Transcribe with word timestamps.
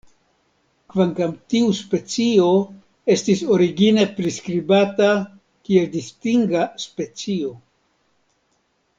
Kvankam 0.93 1.33
tiu 1.53 1.67
specio 1.79 2.47
estis 3.15 3.43
origine 3.57 4.05
priskribata 4.19 5.09
kiel 5.67 5.85
distinga 5.97 6.63
specio. 6.85 7.53